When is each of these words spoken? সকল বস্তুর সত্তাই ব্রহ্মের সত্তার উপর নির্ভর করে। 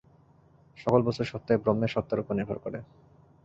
সকল 0.77 0.99
বস্তুর 1.05 1.29
সত্তাই 1.31 1.61
ব্রহ্মের 1.63 1.93
সত্তার 1.95 2.21
উপর 2.21 2.33
নির্ভর 2.37 2.57
করে। 2.59 2.79